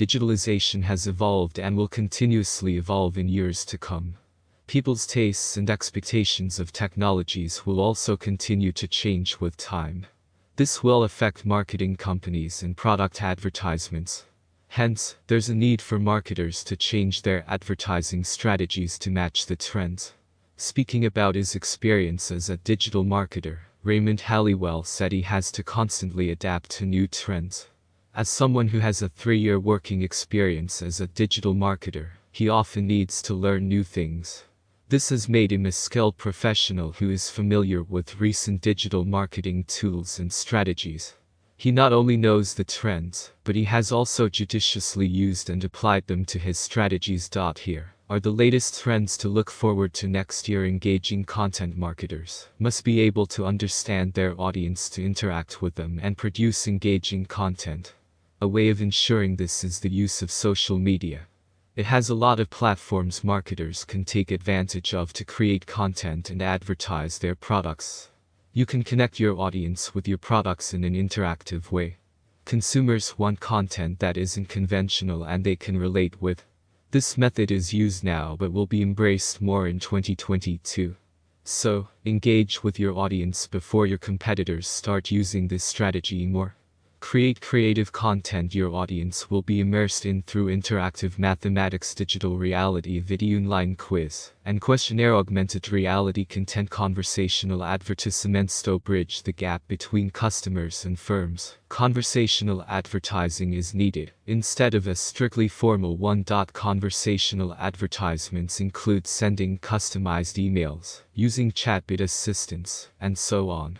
Digitalization 0.00 0.84
has 0.84 1.06
evolved 1.06 1.58
and 1.58 1.76
will 1.76 1.86
continuously 1.86 2.78
evolve 2.78 3.18
in 3.18 3.28
years 3.28 3.66
to 3.66 3.76
come. 3.76 4.14
People's 4.66 5.06
tastes 5.06 5.58
and 5.58 5.68
expectations 5.68 6.58
of 6.58 6.72
technologies 6.72 7.66
will 7.66 7.78
also 7.78 8.16
continue 8.16 8.72
to 8.72 8.88
change 8.88 9.40
with 9.40 9.58
time. 9.58 10.06
This 10.56 10.82
will 10.82 11.04
affect 11.04 11.44
marketing 11.44 11.96
companies 11.96 12.62
and 12.62 12.74
product 12.74 13.20
advertisements. 13.20 14.24
Hence, 14.68 15.16
there's 15.26 15.50
a 15.50 15.54
need 15.54 15.82
for 15.82 15.98
marketers 15.98 16.64
to 16.64 16.78
change 16.78 17.20
their 17.20 17.44
advertising 17.46 18.24
strategies 18.24 18.98
to 19.00 19.10
match 19.10 19.44
the 19.44 19.56
trends. 19.56 20.14
Speaking 20.56 21.04
about 21.04 21.34
his 21.34 21.54
experience 21.54 22.30
as 22.30 22.48
a 22.48 22.56
digital 22.56 23.04
marketer, 23.04 23.58
Raymond 23.82 24.22
Halliwell 24.22 24.82
said 24.82 25.12
he 25.12 25.20
has 25.22 25.52
to 25.52 25.62
constantly 25.62 26.30
adapt 26.30 26.70
to 26.70 26.86
new 26.86 27.06
trends. 27.06 27.66
As 28.12 28.28
someone 28.28 28.68
who 28.68 28.80
has 28.80 29.00
a 29.00 29.08
three-year 29.08 29.60
working 29.60 30.02
experience 30.02 30.82
as 30.82 31.00
a 31.00 31.06
digital 31.06 31.54
marketer, 31.54 32.08
he 32.32 32.48
often 32.48 32.86
needs 32.86 33.22
to 33.22 33.34
learn 33.34 33.68
new 33.68 33.84
things. 33.84 34.44
This 34.88 35.10
has 35.10 35.28
made 35.28 35.52
him 35.52 35.64
a 35.64 35.70
skilled 35.72 36.18
professional 36.18 36.92
who 36.92 37.08
is 37.08 37.30
familiar 37.30 37.84
with 37.84 38.20
recent 38.20 38.62
digital 38.62 39.04
marketing 39.04 39.62
tools 39.64 40.18
and 40.18 40.32
strategies. 40.32 41.14
He 41.56 41.70
not 41.70 41.92
only 41.92 42.16
knows 42.16 42.54
the 42.54 42.64
trends, 42.64 43.30
but 43.44 43.54
he 43.54 43.64
has 43.64 43.92
also 43.92 44.28
judiciously 44.28 45.06
used 45.06 45.48
and 45.48 45.62
applied 45.62 46.08
them 46.08 46.24
to 46.26 46.38
his 46.40 46.58
strategies. 46.58 47.30
Here 47.60 47.94
are 48.10 48.18
the 48.18 48.32
latest 48.32 48.80
trends 48.82 49.16
to 49.18 49.28
look 49.28 49.50
forward 49.50 49.94
to 49.94 50.08
next 50.08 50.48
year. 50.48 50.66
Engaging 50.66 51.24
content 51.24 51.78
marketers 51.78 52.48
must 52.58 52.82
be 52.82 53.00
able 53.00 53.26
to 53.26 53.46
understand 53.46 54.14
their 54.14 54.38
audience 54.38 54.90
to 54.90 55.06
interact 55.06 55.62
with 55.62 55.76
them 55.76 56.00
and 56.02 56.18
produce 56.18 56.66
engaging 56.66 57.24
content. 57.24 57.94
A 58.42 58.48
way 58.48 58.70
of 58.70 58.80
ensuring 58.80 59.36
this 59.36 59.62
is 59.64 59.80
the 59.80 59.90
use 59.90 60.22
of 60.22 60.30
social 60.30 60.78
media. 60.78 61.26
It 61.76 61.84
has 61.84 62.08
a 62.08 62.14
lot 62.14 62.40
of 62.40 62.48
platforms 62.48 63.22
marketers 63.22 63.84
can 63.84 64.02
take 64.02 64.30
advantage 64.30 64.94
of 64.94 65.12
to 65.12 65.26
create 65.26 65.66
content 65.66 66.30
and 66.30 66.40
advertise 66.40 67.18
their 67.18 67.34
products. 67.34 68.08
You 68.54 68.64
can 68.64 68.82
connect 68.82 69.20
your 69.20 69.38
audience 69.38 69.94
with 69.94 70.08
your 70.08 70.16
products 70.16 70.72
in 70.72 70.84
an 70.84 70.94
interactive 70.94 71.70
way. 71.70 71.98
Consumers 72.46 73.18
want 73.18 73.40
content 73.40 73.98
that 73.98 74.16
isn't 74.16 74.48
conventional 74.48 75.22
and 75.22 75.44
they 75.44 75.54
can 75.54 75.76
relate 75.76 76.22
with. 76.22 76.42
This 76.92 77.18
method 77.18 77.50
is 77.50 77.74
used 77.74 78.02
now 78.02 78.36
but 78.38 78.54
will 78.54 78.66
be 78.66 78.80
embraced 78.80 79.42
more 79.42 79.68
in 79.68 79.78
2022. 79.80 80.96
So, 81.44 81.88
engage 82.06 82.64
with 82.64 82.78
your 82.78 82.96
audience 82.96 83.46
before 83.46 83.86
your 83.86 83.98
competitors 83.98 84.66
start 84.66 85.10
using 85.10 85.48
this 85.48 85.62
strategy 85.62 86.24
more. 86.24 86.56
Create 87.00 87.40
creative 87.40 87.90
content 87.92 88.54
your 88.54 88.72
audience 88.72 89.30
will 89.30 89.42
be 89.42 89.58
immersed 89.58 90.06
in 90.06 90.22
through 90.22 90.54
interactive 90.54 91.18
mathematics 91.18 91.94
digital 91.94 92.36
reality 92.36 93.00
video 93.00 93.38
online 93.38 93.74
quiz 93.74 94.32
and 94.44 94.60
questionnaire 94.60 95.16
augmented 95.16 95.72
reality 95.72 96.24
content 96.24 96.70
conversational 96.70 97.64
advertisements 97.64 98.62
to 98.62 98.78
bridge 98.78 99.22
the 99.22 99.32
gap 99.32 99.66
between 99.66 100.10
customers 100.10 100.84
and 100.84 100.98
firms. 101.00 101.56
Conversational 101.68 102.64
advertising 102.68 103.54
is 103.54 103.74
needed 103.74 104.12
instead 104.26 104.74
of 104.74 104.86
a 104.86 104.94
strictly 104.94 105.48
formal 105.48 105.96
one. 105.96 106.22
Conversational 106.22 107.54
advertisements 107.54 108.60
include 108.60 109.06
sending 109.06 109.58
customized 109.58 110.36
emails, 110.38 111.02
using 111.14 111.50
chatbot 111.50 112.00
assistance, 112.00 112.88
and 113.00 113.18
so 113.18 113.48
on. 113.50 113.78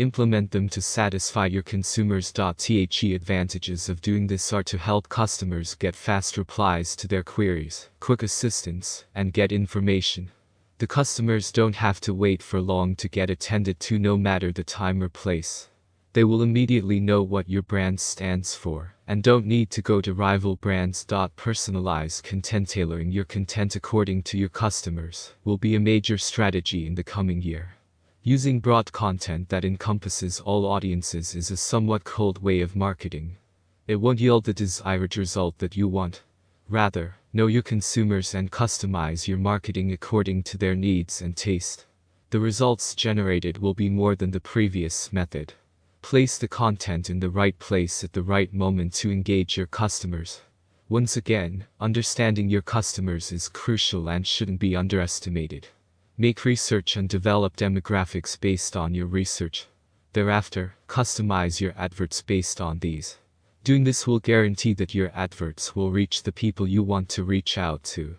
Implement 0.00 0.50
them 0.50 0.66
to 0.70 0.80
satisfy 0.80 1.44
your 1.44 1.62
consumers. 1.62 2.32
The 2.32 3.14
advantages 3.14 3.90
of 3.90 4.00
doing 4.00 4.28
this 4.28 4.50
are 4.50 4.62
to 4.62 4.78
help 4.78 5.10
customers 5.10 5.74
get 5.74 5.94
fast 5.94 6.38
replies 6.38 6.96
to 6.96 7.06
their 7.06 7.22
queries, 7.22 7.90
quick 8.00 8.22
assistance, 8.22 9.04
and 9.14 9.34
get 9.34 9.52
information. 9.52 10.30
The 10.78 10.86
customers 10.86 11.52
don't 11.52 11.76
have 11.76 12.00
to 12.00 12.14
wait 12.14 12.42
for 12.42 12.62
long 12.62 12.96
to 12.96 13.10
get 13.10 13.28
attended 13.28 13.78
to 13.80 13.98
no 13.98 14.16
matter 14.16 14.50
the 14.50 14.64
time 14.64 15.02
or 15.02 15.10
place. 15.10 15.68
They 16.14 16.24
will 16.24 16.40
immediately 16.40 16.98
know 16.98 17.22
what 17.22 17.50
your 17.50 17.60
brand 17.60 18.00
stands 18.00 18.54
for 18.54 18.94
and 19.06 19.22
don't 19.22 19.44
need 19.44 19.68
to 19.72 19.82
go 19.82 20.00
to 20.00 20.14
rival 20.14 20.56
brands. 20.56 21.04
Personalize 21.04 22.22
content 22.22 22.70
tailoring 22.70 23.12
your 23.12 23.26
content 23.26 23.76
according 23.76 24.22
to 24.22 24.38
your 24.38 24.48
customers 24.48 25.34
will 25.44 25.58
be 25.58 25.74
a 25.74 25.80
major 25.92 26.16
strategy 26.16 26.86
in 26.86 26.94
the 26.94 27.04
coming 27.04 27.42
year. 27.42 27.74
Using 28.22 28.60
broad 28.60 28.92
content 28.92 29.48
that 29.48 29.64
encompasses 29.64 30.40
all 30.40 30.66
audiences 30.66 31.34
is 31.34 31.50
a 31.50 31.56
somewhat 31.56 32.04
cold 32.04 32.42
way 32.42 32.60
of 32.60 32.76
marketing. 32.76 33.38
It 33.86 33.96
won't 33.96 34.20
yield 34.20 34.44
the 34.44 34.52
desired 34.52 35.16
result 35.16 35.56
that 35.56 35.74
you 35.74 35.88
want. 35.88 36.22
Rather, 36.68 37.14
know 37.32 37.46
your 37.46 37.62
consumers 37.62 38.34
and 38.34 38.52
customize 38.52 39.26
your 39.26 39.38
marketing 39.38 39.90
according 39.90 40.42
to 40.42 40.58
their 40.58 40.74
needs 40.74 41.22
and 41.22 41.34
taste. 41.34 41.86
The 42.28 42.40
results 42.40 42.94
generated 42.94 43.56
will 43.56 43.72
be 43.72 43.88
more 43.88 44.14
than 44.14 44.32
the 44.32 44.38
previous 44.38 45.10
method. 45.14 45.54
Place 46.02 46.36
the 46.36 46.46
content 46.46 47.08
in 47.08 47.20
the 47.20 47.30
right 47.30 47.58
place 47.58 48.04
at 48.04 48.12
the 48.12 48.22
right 48.22 48.52
moment 48.52 48.92
to 48.96 49.10
engage 49.10 49.56
your 49.56 49.66
customers. 49.66 50.42
Once 50.90 51.16
again, 51.16 51.64
understanding 51.80 52.50
your 52.50 52.60
customers 52.60 53.32
is 53.32 53.48
crucial 53.48 54.10
and 54.10 54.26
shouldn't 54.26 54.60
be 54.60 54.76
underestimated. 54.76 55.68
Make 56.20 56.44
research 56.44 56.98
and 56.98 57.08
develop 57.08 57.56
demographics 57.56 58.38
based 58.38 58.76
on 58.76 58.92
your 58.92 59.06
research. 59.06 59.68
Thereafter, 60.12 60.74
customize 60.86 61.62
your 61.62 61.72
adverts 61.78 62.20
based 62.20 62.60
on 62.60 62.80
these. 62.80 63.16
Doing 63.64 63.84
this 63.84 64.06
will 64.06 64.18
guarantee 64.18 64.74
that 64.74 64.94
your 64.94 65.10
adverts 65.14 65.74
will 65.74 65.90
reach 65.90 66.22
the 66.22 66.30
people 66.30 66.68
you 66.68 66.82
want 66.82 67.08
to 67.08 67.24
reach 67.24 67.56
out 67.56 67.82
to. 67.94 68.16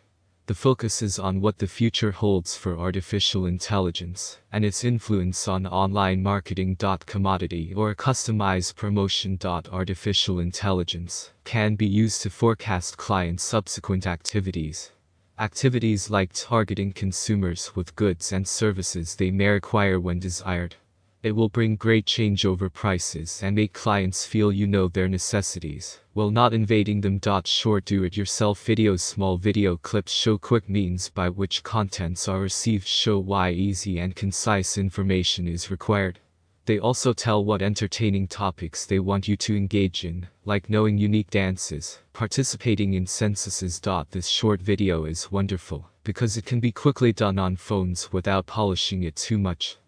The 0.48 0.54
focus 0.54 1.02
is 1.02 1.18
on 1.18 1.42
what 1.42 1.58
the 1.58 1.66
future 1.66 2.10
holds 2.10 2.56
for 2.56 2.78
artificial 2.78 3.44
intelligence 3.44 4.38
and 4.50 4.64
its 4.64 4.82
influence 4.82 5.46
on 5.46 5.66
online 5.66 6.22
marketing. 6.22 6.78
Commodity 7.04 7.74
or 7.76 7.94
customized 7.94 8.74
promotion. 8.74 9.38
Artificial 9.44 10.40
intelligence 10.40 11.32
can 11.44 11.74
be 11.74 11.86
used 11.86 12.22
to 12.22 12.30
forecast 12.30 12.96
clients' 12.96 13.42
subsequent 13.42 14.06
activities. 14.06 14.90
Activities 15.38 16.08
like 16.08 16.30
targeting 16.32 16.92
consumers 16.92 17.76
with 17.76 17.94
goods 17.94 18.32
and 18.32 18.48
services 18.48 19.16
they 19.16 19.30
may 19.30 19.48
require 19.48 20.00
when 20.00 20.18
desired. 20.18 20.76
It 21.20 21.32
will 21.32 21.48
bring 21.48 21.74
great 21.74 22.06
change 22.06 22.46
over 22.46 22.70
prices 22.70 23.40
and 23.42 23.56
make 23.56 23.72
clients 23.72 24.24
feel 24.24 24.52
you 24.52 24.68
know 24.68 24.86
their 24.86 25.08
necessities, 25.08 25.98
while 26.12 26.30
not 26.30 26.54
invading 26.54 27.00
them. 27.00 27.20
Short 27.44 27.84
do-it-yourself 27.84 28.64
videos 28.64 29.00
Small 29.00 29.36
video 29.36 29.76
clips 29.76 30.12
show 30.12 30.38
quick 30.38 30.68
means 30.68 31.08
by 31.10 31.28
which 31.28 31.64
contents 31.64 32.28
are 32.28 32.40
received 32.40 32.86
show 32.86 33.18
why 33.18 33.50
easy 33.50 33.98
and 33.98 34.14
concise 34.14 34.78
information 34.78 35.48
is 35.48 35.72
required. 35.72 36.20
They 36.66 36.78
also 36.78 37.12
tell 37.12 37.44
what 37.44 37.62
entertaining 37.62 38.28
topics 38.28 38.86
they 38.86 39.00
want 39.00 39.26
you 39.26 39.36
to 39.38 39.56
engage 39.56 40.04
in, 40.04 40.28
like 40.44 40.70
knowing 40.70 40.98
unique 40.98 41.30
dances, 41.30 41.98
participating 42.12 42.94
in 42.94 43.08
censuses. 43.08 43.80
This 44.12 44.28
short 44.28 44.62
video 44.62 45.04
is 45.04 45.32
wonderful, 45.32 45.90
because 46.04 46.36
it 46.36 46.44
can 46.44 46.60
be 46.60 46.70
quickly 46.70 47.12
done 47.12 47.40
on 47.40 47.56
phones 47.56 48.12
without 48.12 48.46
polishing 48.46 49.02
it 49.02 49.16
too 49.16 49.38
much. 49.38 49.78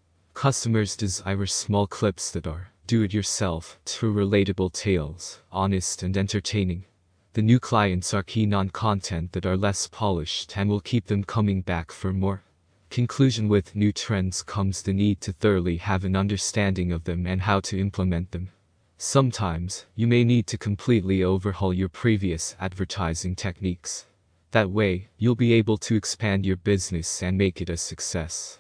Customers 0.40 0.96
desire 0.96 1.44
small 1.44 1.86
clips 1.86 2.30
that 2.30 2.46
are 2.46 2.70
do-it-yourself, 2.86 3.78
true 3.84 4.14
relatable 4.14 4.72
tales, 4.72 5.40
honest 5.52 6.02
and 6.02 6.16
entertaining. 6.16 6.86
The 7.34 7.42
new 7.42 7.60
clients 7.60 8.14
are 8.14 8.22
keen 8.22 8.54
on 8.54 8.70
content 8.70 9.32
that 9.32 9.44
are 9.44 9.58
less 9.58 9.86
polished 9.86 10.56
and 10.56 10.70
will 10.70 10.80
keep 10.80 11.08
them 11.08 11.24
coming 11.24 11.60
back 11.60 11.92
for 11.92 12.14
more. 12.14 12.42
Conclusion 12.88 13.50
With 13.50 13.76
new 13.76 13.92
trends 13.92 14.42
comes 14.42 14.80
the 14.80 14.94
need 14.94 15.20
to 15.20 15.34
thoroughly 15.34 15.76
have 15.76 16.06
an 16.06 16.16
understanding 16.16 16.90
of 16.90 17.04
them 17.04 17.26
and 17.26 17.42
how 17.42 17.60
to 17.60 17.78
implement 17.78 18.30
them. 18.30 18.48
Sometimes, 18.96 19.84
you 19.94 20.06
may 20.06 20.24
need 20.24 20.46
to 20.46 20.56
completely 20.56 21.22
overhaul 21.22 21.74
your 21.74 21.90
previous 21.90 22.56
advertising 22.58 23.36
techniques. 23.36 24.06
That 24.52 24.70
way, 24.70 25.08
you'll 25.18 25.34
be 25.34 25.52
able 25.52 25.76
to 25.76 25.96
expand 25.96 26.46
your 26.46 26.56
business 26.56 27.22
and 27.22 27.36
make 27.36 27.60
it 27.60 27.68
a 27.68 27.76
success. 27.76 28.58